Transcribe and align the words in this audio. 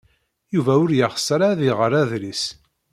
Yuba 0.53 0.73
ur 0.83 0.91
yeɣs 0.97 1.27
ara 1.35 1.45
ad 1.51 1.61
iɣer 1.69 1.91
adlis. 2.01 2.43